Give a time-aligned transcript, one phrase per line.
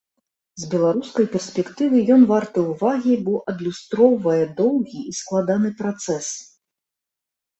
[0.61, 6.27] З беларускай перспектывы ён варты ўвагі, бо адлюстроўвае доўгі і складаны працэс.